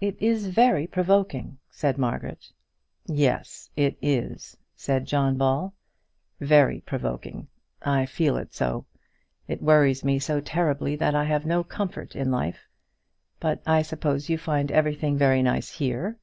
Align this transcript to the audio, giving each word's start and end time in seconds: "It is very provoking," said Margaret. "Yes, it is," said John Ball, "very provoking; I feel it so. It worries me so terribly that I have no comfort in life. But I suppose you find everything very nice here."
"It 0.00 0.16
is 0.22 0.46
very 0.46 0.86
provoking," 0.86 1.58
said 1.68 1.98
Margaret. 1.98 2.52
"Yes, 3.06 3.70
it 3.74 3.98
is," 4.00 4.56
said 4.76 5.04
John 5.04 5.36
Ball, 5.36 5.74
"very 6.38 6.80
provoking; 6.82 7.48
I 7.82 8.06
feel 8.06 8.36
it 8.36 8.54
so. 8.54 8.86
It 9.48 9.60
worries 9.60 10.04
me 10.04 10.20
so 10.20 10.40
terribly 10.40 10.94
that 10.94 11.16
I 11.16 11.24
have 11.24 11.44
no 11.44 11.64
comfort 11.64 12.14
in 12.14 12.30
life. 12.30 12.68
But 13.40 13.60
I 13.66 13.82
suppose 13.82 14.28
you 14.28 14.38
find 14.38 14.70
everything 14.70 15.18
very 15.18 15.42
nice 15.42 15.70
here." 15.72 16.20